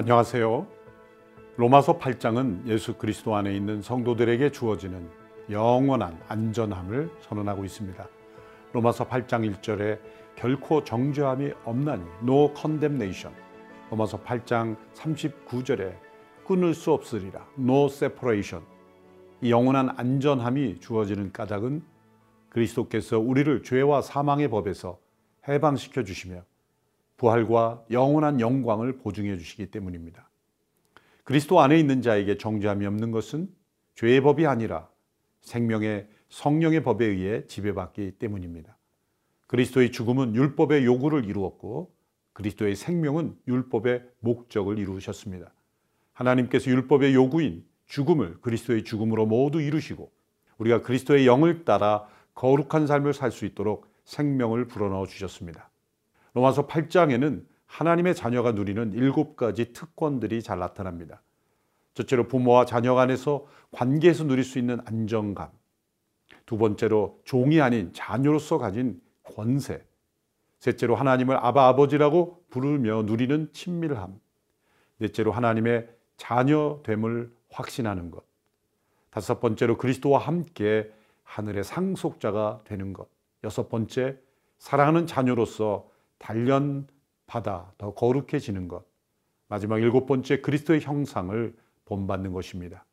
[0.00, 0.64] 안녕하세요.
[1.56, 5.10] 로마서 8장은 예수 그리스도 안에 있는 성도들에게 주어지는
[5.50, 8.08] 영원한 안전함을 선언하고 있습니다.
[8.74, 9.98] 로마서 8장 1절에
[10.36, 13.36] 결코 정죄함이 없나니 no condemnation.
[13.90, 15.96] 로마서 8장 39절에
[16.46, 18.64] 끊을 수 없으리라 no separation.
[19.40, 21.82] 이 영원한 안전함이 주어지는 까닭은
[22.50, 25.00] 그리스도께서 우리를 죄와 사망의 법에서
[25.48, 26.44] 해방시켜 주시며
[27.18, 30.30] 부활과 영원한 영광을 보증해 주시기 때문입니다.
[31.24, 33.48] 그리스도 안에 있는 자에게 정죄함이 없는 것은
[33.96, 34.88] 죄의 법이 아니라
[35.42, 38.76] 생명의 성령의 법에 의해 지배받기 때문입니다.
[39.46, 41.92] 그리스도의 죽음은 율법의 요구를 이루었고
[42.32, 45.52] 그리스도의 생명은 율법의 목적을 이루셨습니다.
[46.12, 50.10] 하나님께서 율법의 요구인 죽음을 그리스도의 죽음으로 모두 이루시고
[50.58, 55.67] 우리가 그리스도의 영을 따라 거룩한 삶을 살 수 있도록 생명을 불어넣어 주셨습니다.
[56.38, 61.20] 로마서 8장에는 하나님의 자녀가 누리는 일곱 가지 특권들이 잘 나타납니다.
[61.94, 65.50] 첫째로 부모와 자녀 간에서 관계에서 누릴 수 있는 안정감.
[66.46, 69.84] 두 번째로 종이 아닌 자녀로서 가진 권세.
[70.60, 74.20] 셋째로 하나님을 아바 아버지라고 부르며 누리는 친밀함.
[74.98, 78.24] 넷째로 하나님의 자녀됨을 확신하는 것.
[79.10, 80.90] 다섯 번째로 그리스도와 함께
[81.24, 83.08] 하늘의 상속자가 되는 것.
[83.44, 84.18] 여섯 번째,
[84.58, 85.88] 사랑하는 자녀로서
[86.18, 88.84] 단련받아 더 거룩해지는 것.
[89.48, 91.54] 마지막 일곱 번째, 그리스도의 형상을
[91.84, 92.84] 본받는 것입니다.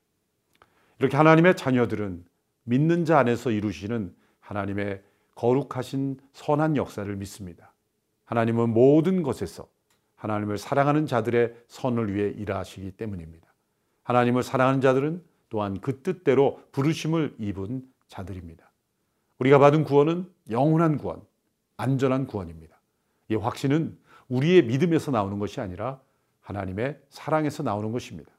[0.99, 2.25] 이렇게 하나님의 자녀들은
[2.63, 5.03] 믿는 자 안에서 이루시는 하나님의
[5.35, 7.73] 거룩하신 선한 역사를 믿습니다.
[8.23, 9.67] 하나님은 모든 것에서
[10.15, 13.53] 하나님을 사랑하는 자들의 선을 위해 일하시기 때문입니다.
[14.03, 18.71] 하나님을 사랑하는 자들은 또한 그 뜻대로 부르심을 입은 자들입니다.
[19.39, 21.21] 우리가 받은 구원은 영원한 구원,
[21.77, 22.74] 안전한 구원입니다.
[23.29, 23.97] 이 확신은
[24.29, 25.99] 우리의 믿음에서 나오는 것이 아니라
[26.41, 28.31] 하나님의 사랑에서 나오는 것입니다.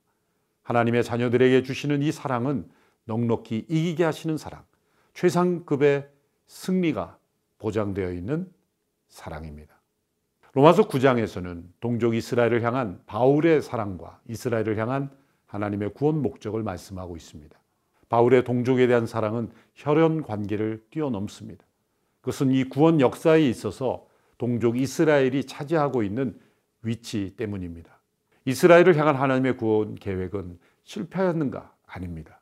[0.62, 2.68] 하나님의 자녀들에게 주시는 이 사랑은
[3.04, 4.64] 넉넉히 이기게 하시는 사랑,
[5.14, 6.08] 최상급의
[6.46, 7.18] 승리가
[7.58, 8.52] 보장되어 있는
[9.08, 9.74] 사랑입니다.
[10.52, 15.10] 로마서 9장에서는 동족 이스라엘을 향한 바울의 사랑과 이스라엘을 향한
[15.46, 17.56] 하나님의 구원 목적을 말씀하고 있습니다.
[18.08, 21.64] 바울의 동족에 대한 사랑은 혈연 관계를 뛰어넘습니다.
[22.20, 24.05] 그것은 이 구원 역사에 있어서
[24.38, 26.38] 동족 이스라엘이 차지하고 있는
[26.82, 28.00] 위치 때문입니다.
[28.44, 31.74] 이스라엘을 향한 하나님의 구원 계획은 실패하였는가?
[31.86, 32.40] 아닙니다.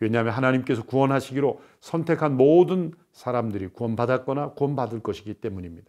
[0.00, 5.88] 왜냐하면 하나님께서 구원하시기로 선택한 모든 사람들이 구원받았거나 구원받을 것이기 때문입니다.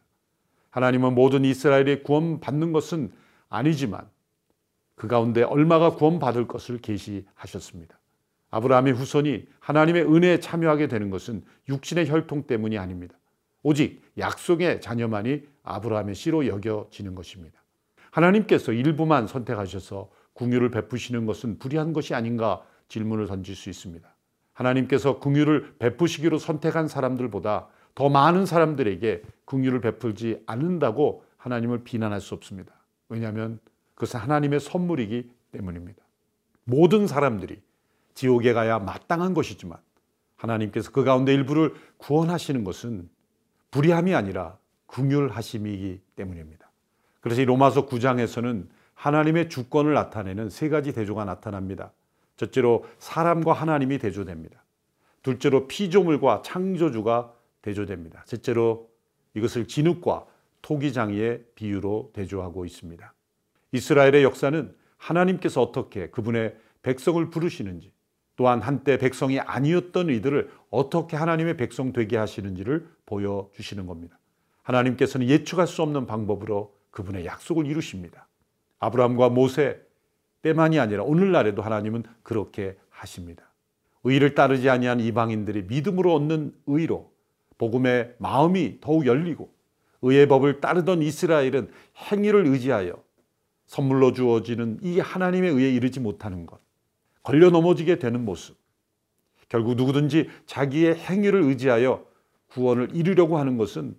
[0.71, 3.11] 하나님은 모든 이스라엘이 구원받는 것은
[3.49, 4.07] 아니지만
[4.95, 7.99] 그 가운데 얼마가 구원받을 것을 계시하셨습니다.
[8.51, 13.18] 아브라함의 후손이 하나님의 은혜에 참여하게 되는 것은 육신의 혈통 때문이 아닙니다.
[13.63, 17.59] 오직 약속의 자녀만이 아브라함의 씨로 여겨지는 것입니다.
[18.11, 24.07] 하나님께서 일부만 선택하셔서 궁유를 베푸시는 것은 불의한 것이 아닌가 질문을 던질 수 있습니다.
[24.53, 32.73] 하나님께서 궁유를 베푸시기로 선택한 사람들보다 더 많은 사람들에게 궁유를 베풀지 않는다고 하나님을 비난할 수 없습니다.
[33.09, 33.59] 왜냐하면
[33.95, 36.01] 그것은 하나님의 선물이기 때문입니다.
[36.63, 37.61] 모든 사람들이
[38.13, 39.77] 지옥에 가야 마땅한 것이지만
[40.35, 43.09] 하나님께서 그 가운데 일부를 구원하시는 것은
[43.71, 44.57] 불의함이 아니라
[44.87, 46.69] 긍휼하심이기 때문입니다.
[47.21, 51.91] 그래서 이 로마서 9장에서는 하나님의 주권을 나타내는 세 가지 대조가 나타납니다.
[52.37, 54.63] 첫째로 사람과 하나님이 대조됩니다.
[55.23, 58.23] 둘째로 피조물과 창조주가 대조됩니다.
[58.25, 58.89] 셋째로
[59.35, 60.25] 이것을 진흙과
[60.61, 63.13] 토기장이의 비유로 대조하고 있습니다.
[63.71, 67.91] 이스라엘의 역사는 하나님께서 어떻게 그분의 백성을 부르시는지
[68.35, 74.19] 또한 한때 백성이 아니었던 이들을 어떻게 하나님의 백성 되게 하시는지를 보여주시는 겁니다.
[74.63, 78.27] 하나님께서는 예측할 수 없는 방법으로 그분의 약속을 이루십니다.
[78.79, 79.81] 아브라함과 모세
[80.41, 83.43] 때만이 아니라 오늘날에도 하나님은 그렇게 하십니다.
[84.03, 87.11] 의를 따르지 아니한 이방인들이 믿음으로 얻는 의로
[87.57, 89.53] 복음의 마음이 더욱 열리고
[90.01, 91.69] 의의 법을 따르던 이스라엘은
[92.11, 92.93] 행위를 의지하여
[93.65, 96.59] 선물로 주어지는 이 하나님의 의에 이르지 못하는 것,
[97.21, 98.57] 걸려 넘어지게 되는 모습,
[99.49, 102.08] 결국 누구든지 자기의 행위를 의지하여
[102.49, 103.95] 구원을 이루려고 하는 것은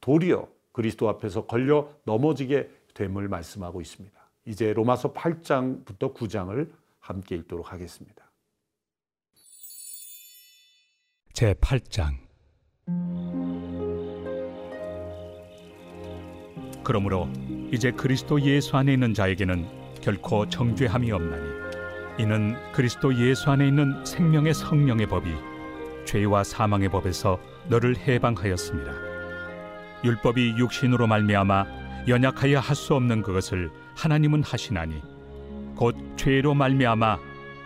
[0.00, 4.20] 도리어 그리스도 앞에서 걸려 넘어지게 됨을 말씀하고 있습니다.
[4.46, 8.30] 이제 로마서 8장부터 9장을 함께 읽도록 하겠습니다.
[11.32, 12.18] 제 8장
[16.84, 17.28] 그러므로
[17.72, 21.62] 이제 그리스도 예수 안에 있는 자에게는 결코 정죄함이 없나니
[22.18, 25.30] 이는 그리스도 예수 안에 있는 생명의 성령의 법이
[26.04, 27.38] 죄와 사망의 법에서
[27.68, 28.92] 너를 해방하였습니다.
[30.04, 31.66] 율법이 육신으로 말미암아
[32.08, 35.00] 연약하여 할 수 없는 그것을 하나님은 하시나니
[35.76, 37.18] 곧 죄로 말미암아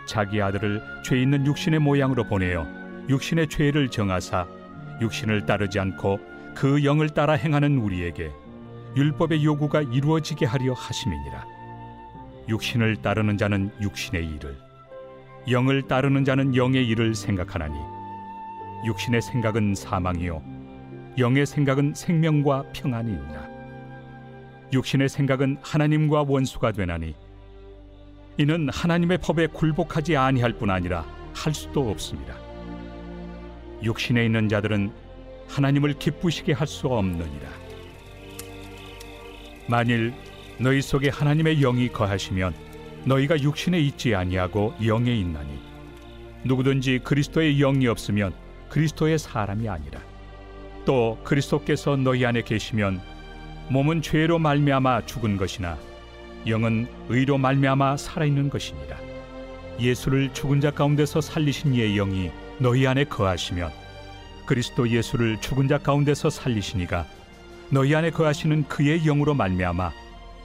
[0.05, 2.65] 자기 아들을 죄 있는 육신의 모양으로 보내어
[3.09, 4.47] 육신의 죄를 정하사
[5.01, 6.19] 육신을 따르지 않고
[6.55, 8.31] 그 영을 따라 행하는 우리에게
[8.95, 11.45] 율법의 요구가 이루어지게 하려 하심이니라.
[12.49, 14.57] 육신을 따르는 자는 육신의 일을,
[15.51, 17.75] 영을 따르는 자는 영의 일을 생각하나니
[18.85, 20.41] 육신의 생각은 사망이요
[21.17, 23.49] 영의 생각은 생명과 평안이니라.
[24.73, 27.15] 육신의 생각은 하나님과 원수가 되나니
[28.37, 32.35] 이는 하나님의 법에 굴복하지 아니할 뿐 아니라 할 수도 없습니다.
[33.81, 34.91] 육신에 있는 자들은
[35.47, 37.49] 하나님을 기쁘시게 할 수 없느니라.
[39.67, 40.13] 만일
[40.59, 42.53] 너희 속에 하나님의 영이 거하시면
[43.05, 45.59] 너희가 육신에 있지 아니하고 영에 있나니
[46.43, 48.33] 누구든지 그리스도의 영이 없으면
[48.69, 49.99] 그리스도의 사람이 아니라.
[50.85, 53.01] 또 그리스도께서 너희 안에 계시면
[53.69, 55.77] 몸은 죄로 말미암아 죽은 것이나
[56.47, 58.97] 영은 의로 말미암아 살아있는 것이니라.
[59.79, 63.69] 예수를 죽은 자 가운데서 살리신 이의 영이 너희 안에 거하시면
[64.45, 67.05] 그리스도 예수를 죽은 자 가운데서 살리시니가
[67.69, 69.91] 너희 안에 거하시는 그의 영으로 말미암아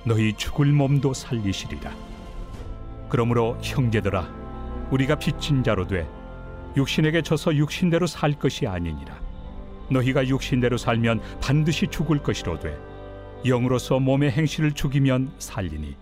[0.04, 1.94] 너희 죽을 몸도 살리시리라.
[3.08, 4.28] 그러므로 형제들아
[4.90, 6.08] 우리가 빚진 자로 돼
[6.76, 9.14] 육신에게 져서 육신대로 살 것이 아니니라.
[9.90, 12.76] 너희가 육신대로 살면 반드시 죽을 것이로돼.
[13.44, 15.96] 영으로서 몸의 행실을 죽이면 살리니.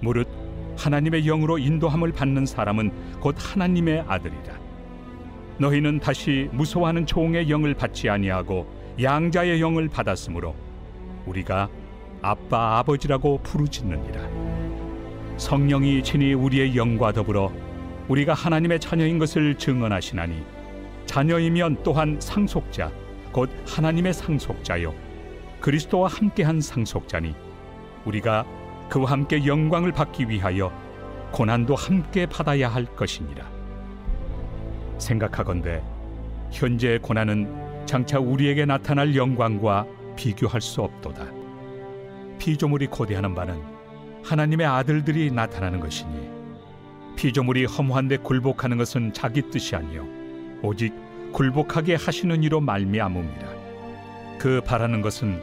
[0.00, 0.28] 무릇
[0.76, 4.64] 하나님의 영으로 인도함을 받는 사람은 곧 하나님의 아들이라.
[5.58, 8.66] 너희는 다시 무서워하는 종의 영을 받지 아니하고
[9.00, 10.54] 양자의 영을 받았으므로
[11.26, 11.68] 우리가
[12.22, 14.28] 아빠 아버지라고 부르짖느니라.
[15.36, 17.52] 성령이 친히 우리의 영과 더불어
[18.08, 20.44] 우리가 하나님의 자녀인 것을 증언하시나니
[21.06, 22.90] 자녀이면 또한 상속자
[23.32, 24.94] 곧 하나님의 상속자요.
[25.60, 27.34] 그리스도와 함께한 상속자니
[28.04, 28.44] 우리가
[28.88, 30.72] 그와 함께 영광을 받기 위하여
[31.32, 33.44] 고난도 함께 받아야 할 것이니라.
[34.98, 35.82] 생각하건대
[36.52, 39.86] 현재의 고난은 장차 우리에게 나타날 영광과
[40.16, 41.26] 비교할 수 없도다.
[42.38, 43.60] 피조물이 고대하는 바는
[44.22, 46.33] 하나님의 아들들이 나타나는 것이니
[47.16, 50.06] 피조물이 허무한데 굴복하는 것은 자기 뜻이 아니요.
[50.62, 50.92] 오직
[51.32, 53.54] 굴복하게 하시는 이로 말미암음이라.
[54.38, 55.40] 그 바라는 것은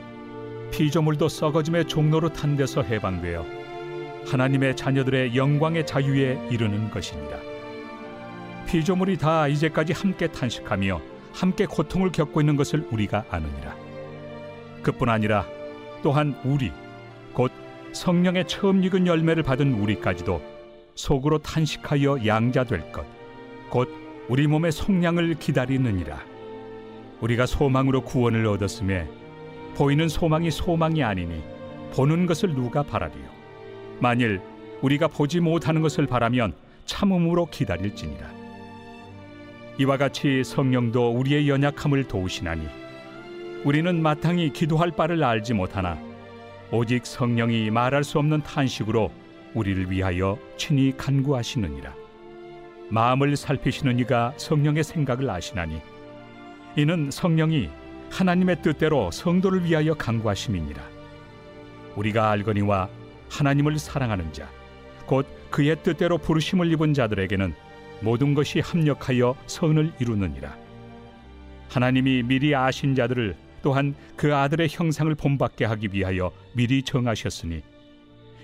[0.72, 3.46] 피조물도 썩어짐의 종로로 탄 데서 해방되어
[4.26, 7.38] 하나님의 자녀들의 영광의 자유에 이르는 것이니라
[8.68, 11.02] 피조물이 다 이제까지 함께 탄식하며
[11.34, 13.76] 함께 고통을 겪고 있는 것을 우리가 아느니라.
[14.84, 15.46] 그뿐 아니라
[16.04, 16.72] 또한 우리
[17.34, 17.52] 곧
[17.94, 20.42] 성령의 처음 익은 열매를 받은 우리까지도
[21.02, 23.04] 속으로 탄식하여 양자될 것.
[23.72, 23.90] 곧
[24.30, 26.24] 우리 몸의 속량을 기다리느니라.
[27.22, 29.08] 우리가 소망으로 구원을 얻었음에
[29.76, 31.42] 보이는 소망이 소망이 아니니
[31.94, 33.26] 보는 것을 누가 바라리요?
[34.00, 34.42] 만일
[34.84, 36.54] 우리가 보지 못하는 것을 바라면
[36.86, 38.30] 참음으로 기다릴지니라.
[39.80, 42.68] 이와 같이 성령도 우리의 연약함을 도우시나니
[43.64, 45.98] 우리는 마땅히 기도할 바를 알지 못하나
[46.72, 49.12] 오직 성령이 말할 수 없는 탄식으로
[49.54, 51.94] 우리를 위하여 친히 간구하시느니라.
[52.90, 55.82] 마음을 살피시는 이가 성령의 생각을 아시나니
[56.76, 57.70] 이는 성령이
[58.10, 60.82] 하나님의 뜻대로 성도를 위하여 간구하심이니라.
[61.96, 62.90] 우리가 알거니와
[63.30, 64.50] 하나님을 사랑하는 자,
[65.06, 67.54] 곧 그의 뜻대로 부르심을 입은 자들에게는
[68.02, 70.56] 모든 것이 합력하여 선을 이루느니라.
[71.70, 77.62] 하나님이 미리 아신 자들을 또한 그 아들의 형상을 본받게 하기 위하여 미리 정하셨으니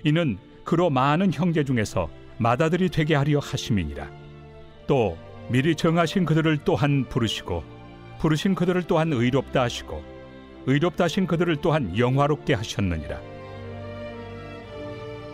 [0.04, 0.38] 이는
[0.68, 4.06] 그로 많은 형제 중에서 맏아들이 되게 하려 하심이니라.
[4.86, 5.16] 또
[5.48, 7.64] 미리 정하신 그들을 또한 부르시고
[8.20, 10.04] 부르신 그들을 또한 의롭다 하시고
[10.66, 13.18] 의롭다 하신 그들을 또한 영화롭게 하셨느니라.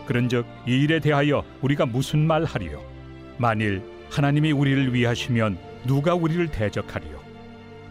[0.05, 2.81] 그런즉 이 일에 대하여 우리가 무슨 말 하리요?
[3.37, 7.19] 만일 하나님이 우리를 위하시면 누가 우리를 대적하리요?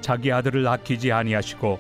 [0.01, 1.79] 자기 아들을 아끼지 아니하시고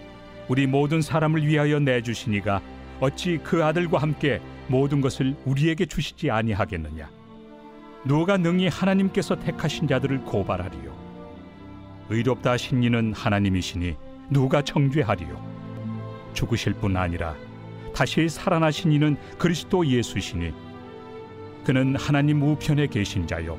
[0.49, 2.61] 우리 모든 사람을 위하여 내주시니가
[3.01, 7.11] 어찌 그 아들과 함께 모든 것을 우리에게 주시지 아니하겠느냐?
[8.05, 10.95] 누가 능히 하나님께서 택하신 자들을 고발하리요?
[12.11, 13.97] 의롭다 하신 이는 하나님이시니
[14.31, 16.33] 누가 정죄하리요?
[16.35, 17.35] 죽으실 뿐 아니라
[17.95, 20.53] 다시 살아나신 이는 그리스도 예수시니
[21.65, 23.59] 그는 하나님 우편에 계신 자요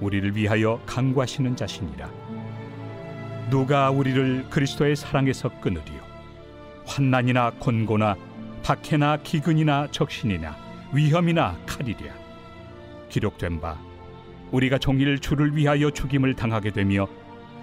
[0.00, 2.10] 우리를 위하여 강구하시는 자시니라.
[3.50, 6.02] 누가 우리를 그리스도의 사랑에서 끊으리요?
[6.86, 8.16] 환난이나 곤고나
[8.62, 10.56] 박해나 기근이나 적신이나
[10.92, 12.12] 위험이나 칼이랴.
[13.08, 13.78] 기록된 바
[14.50, 17.06] 우리가 종일 주를 위하여 죽임을 당하게 되며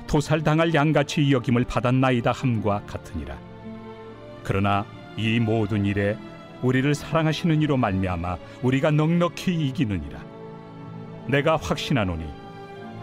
[0.07, 3.37] 도살당할 양같이 여김을 받았나이다 함과 같으니라.
[4.43, 6.17] 그러나 이 모든 일에
[6.61, 10.19] 우리를 사랑하시는 이로 말미암아 우리가 넉넉히 이기느니라.
[11.27, 12.25] 내가 확신하노니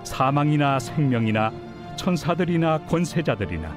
[0.03, 1.53] 사망이나 생명이나
[1.97, 3.75] 천사들이나 권세자들이나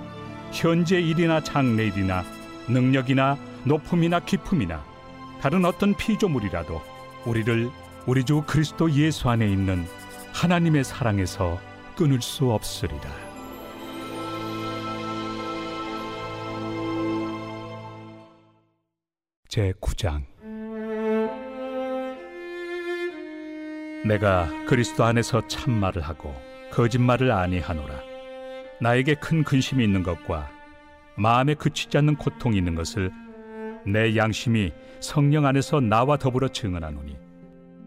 [0.52, 2.24] 현재 일이나 장래 일이나
[2.68, 4.84] 능력이나 높음이나 기품이나
[5.42, 6.82] 다른 어떤 피조물이라도
[7.25, 7.70] 우리를
[8.06, 9.86] 우리 주 그리스도 예수 안에 있는
[10.34, 11.60] 하나님의 사랑에서
[11.96, 13.30] 끊을 수 없으리라.
[19.48, 20.24] 제 9장
[24.06, 26.34] 내가 그리스도 안에서 참말을 하고
[26.72, 27.96] 거짓말을 아니하노라.
[28.80, 30.50] 나에게 큰 근심이 있는 것과
[31.16, 33.12] 마음에 그치지 않는 고통이 있는 것을
[33.86, 37.15] 내 양심이 성령 안에서 나와 더불어 증언하노니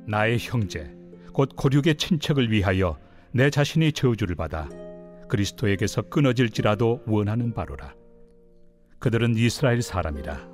[0.06, 0.90] 나의 형제
[1.32, 2.98] 곧 고륙의 친척을 위하여
[3.32, 4.68] 내 자신이 저주를 받아
[5.28, 7.94] 그리스도에게서 끊어질지라도 원하는 바로라.
[8.98, 10.46] 그들은 이스라엘 사람이라.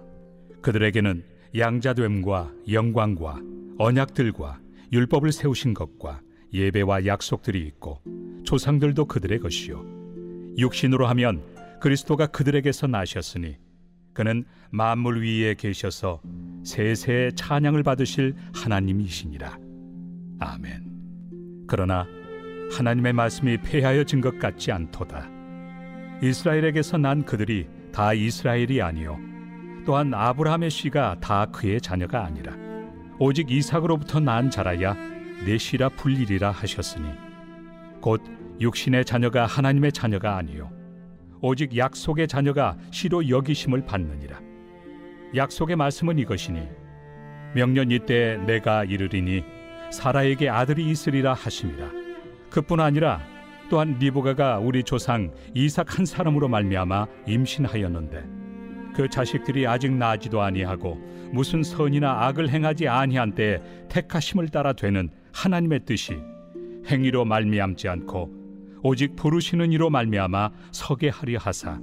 [0.63, 1.25] 그들에게는
[1.57, 3.41] 양자됨과 영광과
[3.79, 4.61] 언약들과
[4.93, 6.21] 율법을 세우신 것과
[6.53, 8.01] 예배와 약속들이 있고
[8.45, 9.85] 조상들도 그들의 것이요.
[10.57, 11.43] 육신으로 하면
[11.81, 13.57] 그리스도가 그들에게서 나셨으니
[14.19, 16.21] 그는 만물 위에 계셔서
[16.65, 19.57] 세세의 찬양을 받으실 하나님이시니라.
[20.41, 21.67] 아멘.
[21.69, 22.05] 그러나
[22.73, 25.29] 하나님의 말씀이 폐하여 진 것 같지 않도다.
[26.21, 29.21] 이스라엘에게서 난 그들이 다 이스라엘이 아니요
[29.87, 32.57] 또한 아브라함의 씨가 다 그의 자녀가 아니라
[33.21, 34.97] 오직 이삭으로부터 난 자라야
[35.47, 37.09] 내 씨라 불리리라 하셨으니
[38.01, 38.21] 곧
[38.61, 40.77] 육신의 자녀가 하나님의 자녀가 아니요
[41.41, 44.41] 오직 약속의 자녀가 씨로 여기심을 받느니라.
[45.35, 46.69] 약속의 말씀은 이것이니
[47.55, 49.45] 명년 이때 내가 이르리니
[49.91, 51.91] 사라에게 아들이 있으리라 하심이라.
[52.51, 53.21] 그뿐 아니라
[53.71, 58.25] 또한 리보가가 우리 조상 이삭 한 사람으로 말미암아 임신하였는데
[58.95, 60.99] 그 자식들이 아직 나지도 아니하고
[61.33, 66.19] 무슨 선이나 악을 행하지 아니한 때에 택하심을 따라 되는 하나님의 뜻이
[66.87, 68.38] 행위로 말미암지 않고
[68.83, 71.81] 오직 부르시는 이로 말미암아 서게 하려 하사.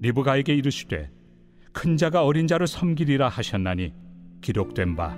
[0.00, 1.10] 리브가에게 이르시되
[1.72, 3.92] 큰 자가 어린 자를 섬기리라 하셨나니
[4.40, 5.16] 기록된 바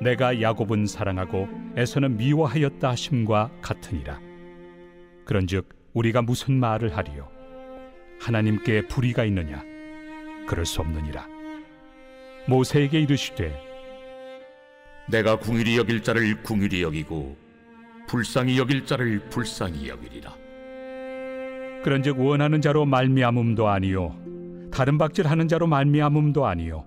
[0.00, 4.20] 내가 야곱은 사랑하고 에서는 미워하였다 하심과 같으니라.
[5.24, 7.28] 그런즉 우리가 무슨 말을 하리요?
[8.20, 9.62] 하나님께 불의가 있느냐?
[10.46, 11.26] 그럴 수 없느니라.
[12.46, 13.58] 모세에게 이르시되
[15.08, 17.36] 내가 궁일이 여길 자를 궁일이 여기고
[18.06, 20.34] 불쌍히 여길 자를 불쌍히 여기리라.
[21.82, 24.16] 그런즉 원하는 자로 말미암음도 아니요
[24.72, 26.86] 다른 박질하는 자로 말미암음도 아니요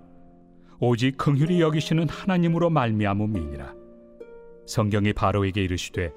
[0.80, 3.74] 오직 긍휼히 여기시는 하나님으로 말미암음이니라.
[4.66, 6.12] 성경이 바로에게 이르시되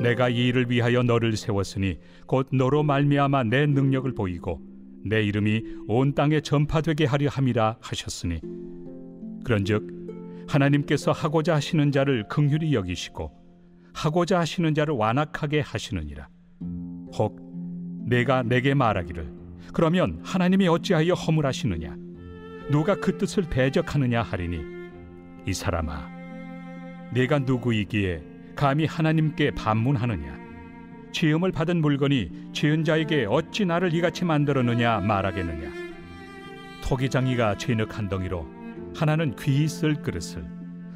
[0.00, 4.60] 내가 이 일을 위하여 너를 세웠으니 곧 너로 말미암아 내 능력을 보이고
[5.04, 8.40] 내 이름이 온 땅에 전파되게 하려 함이라 하셨으니
[9.44, 13.43] 그런즉 하나님께서 하고자 하시는 자를 긍휼히 여기시고
[13.94, 16.28] 하고자 하시는 자를 완악하게 하시느니라.
[17.16, 17.40] 혹
[18.06, 19.32] 내가 내게 말하기를
[19.72, 21.96] 그러면 하나님이 어찌하여 허물하시느냐?
[22.70, 24.60] 누가 그 뜻을 대적하느냐 하리니?
[25.46, 26.10] 이 사람아
[27.12, 28.22] 내가 누구이기에
[28.56, 30.44] 감히 하나님께 반문하느냐?
[31.12, 35.70] 죄음을 받은 물건이 죄은 자에게 어찌 나를 이같이 만들었느냐 말하겠느냐?
[36.82, 38.46] 토기장이가 죄늑 한 덩이로
[38.96, 40.44] 하나는 귀 있을 그릇을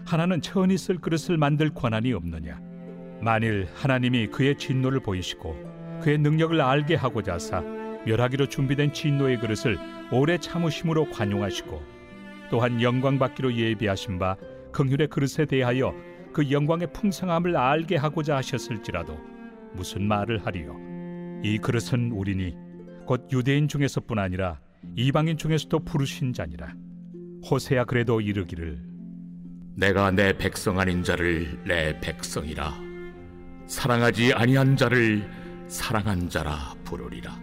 [0.05, 2.68] 하나는 천 있을 그릇을 만들 권한이 없느냐
[3.21, 7.63] 만일 하나님이 그의 진노를 보이시고 그의 능력을 알게 하고자 하사
[8.07, 9.79] 멸하기로 준비된 진노의 그릇을
[10.13, 11.83] 오래 참으심으로 관용하시고
[12.51, 14.37] 또한 영광 받기로 예비하신 바
[14.73, 15.95] 긍휼의 그릇에 대하여
[16.33, 19.19] 그 영광의 풍성함을 알게 하고자 하셨을지라도
[19.75, 20.77] 무슨 말을 하리요?
[21.43, 22.57] 이 그릇은 우리니
[23.07, 24.61] 곧 유대인 중에서뿐 아니라
[24.97, 26.75] 이방인 중에서도 부르신 자니라.
[27.51, 28.81] 호세야 그래도 이르기를
[29.77, 32.88] 내가 내 백성 아닌 자를 내 백성이라
[33.69, 35.31] 사랑하지 아니한 자를
[35.69, 37.39] 사랑한 자라 부르리라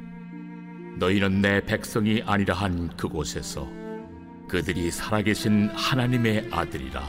[0.97, 3.69] 너희는 내 백성이 아니라 한 그곳에서
[4.49, 7.01] 그들이 살아계신 하나님의 아들이라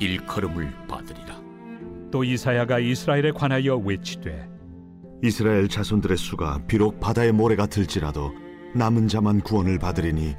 [0.00, 1.40] 일컬음을 받으리라
[2.10, 4.48] 또 이사야가 이스라엘에 관하여 외치되
[5.22, 8.34] 이스라엘 자손들의 수가 비록 바다의 모래가 들지라도
[8.74, 10.34] 남은 자만 구원을 받으리니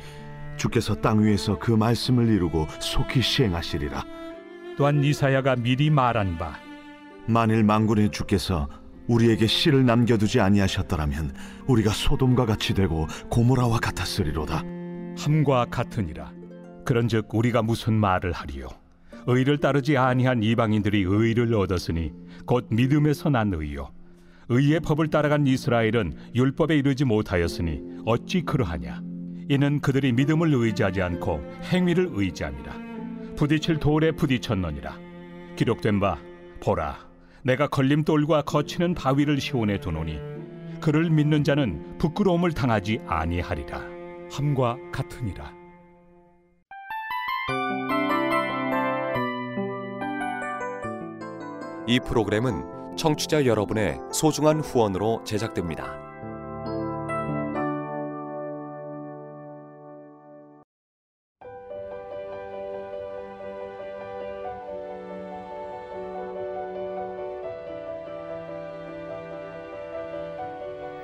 [0.57, 4.03] 주께서 땅 위에서 그 말씀을 이루고 속히 시행하시리라.
[4.77, 6.57] 또한 이사야가 미리 말한 바
[7.27, 8.67] 만일 만군의 주께서
[9.07, 11.33] 우리에게 씨를 남겨두지 아니하셨더라면
[11.67, 14.63] 우리가 소돔과 같이 되고 고모라와 같았으리로다.
[15.17, 16.31] 함과 같으니라.
[16.85, 18.67] 그런즉 우리가 무슨 말을 하리요?
[19.27, 22.11] 의를 따르지 아니한 이방인들이 의를 얻었으니
[22.45, 23.91] 곧 믿음에서 난 의요.
[24.49, 29.01] 의의 법을 따라간 이스라엘은 율법에 이르지 못하였으니 어찌 그러하냐?
[29.49, 32.73] 이는 그들이 믿음을 의지하지 않고 행위를 의지함이라.
[33.35, 34.97] 부딪힐 돌에 부딪혔느니라.
[35.55, 36.17] 기록된 바
[36.61, 37.10] 보라
[37.43, 40.19] 내가 걸림돌과 거치는 바위를 시온에 두노니
[40.79, 43.81] 그를 믿는 자는 부끄러움을 당하지 아니하리라
[44.31, 45.53] 함과 같으니라
[51.88, 56.10] 이 프로그램은 청취자 여러분의 소중한 후원으로 제작됩니다.